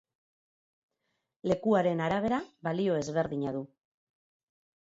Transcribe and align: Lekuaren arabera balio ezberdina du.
Lekuaren 1.51 2.01
arabera 2.07 2.41
balio 2.69 2.99
ezberdina 3.03 3.55
du. 3.59 3.65